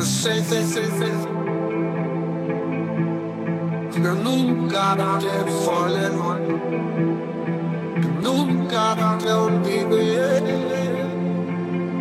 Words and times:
Sei, 0.00 0.42
sei, 0.44 0.64
sei, 0.64 0.84
sei. 0.84 1.12
Eu 4.04 4.14
nunca 4.14 4.96
te 5.18 5.50
falei, 5.64 6.08
nunca 8.22 8.96
te 9.18 9.32
olvidé. 9.32 10.42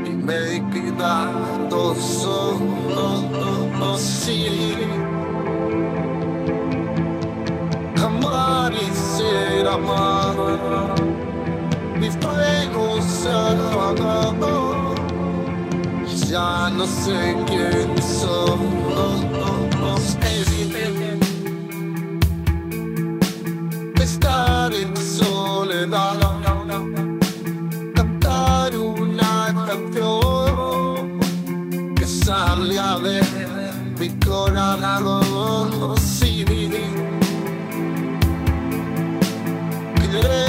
Y 0.06 0.10
me 0.10 0.36
he 0.36 0.62
quedado 0.70 1.96
solo, 1.96 3.26
sí. 3.98 4.76
Amar 8.04 8.74
y 8.74 8.94
ser 8.94 9.68
amado, 9.68 10.17
mind 16.48 16.82
a 16.82 16.88
sinking 16.88 18.02
soul. 18.02 18.60
Oh, 19.04 19.20
oh, 19.48 19.86
oh. 19.88 20.00
Esibile. 20.32 21.12
Pestar 23.96 24.72
in 24.82 24.96
soledad. 24.96 26.22
Cantar 27.98 28.72
una 28.76 29.36
canción 29.68 31.20
que 31.98 32.06
salga 32.26 32.90
de 33.06 33.18
mi 34.00 34.10
corazón. 34.26 35.98
Sí, 36.16 36.46
mi. 36.50 36.62
Querer 40.00 40.47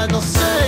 ya 0.00 0.06
sei. 0.22 0.59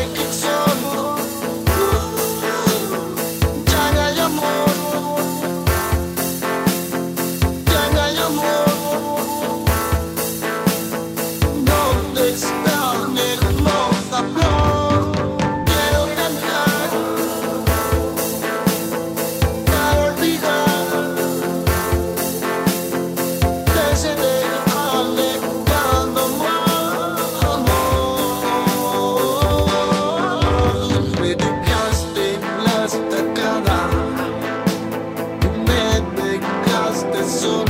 silêncio, 37.22 37.64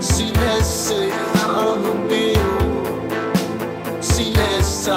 silêncio, 0.00 1.10
silêncio, 4.00 4.94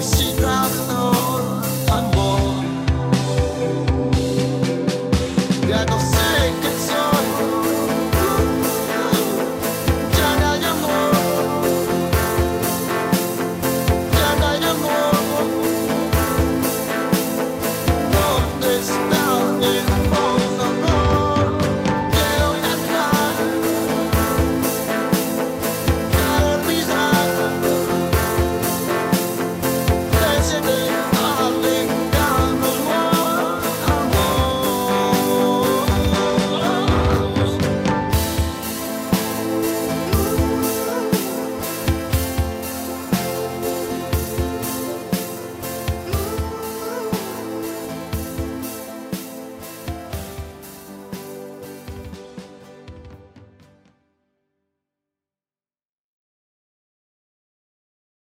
She 0.00 0.32
drops 0.36 0.78
alone. 0.78 1.17